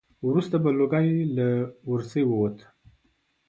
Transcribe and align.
وروسته 0.27 0.55
به 0.63 0.69
لوګی 0.77 1.09
له 1.35 1.47
ورسی 1.89 2.23
ووت. 2.25 2.57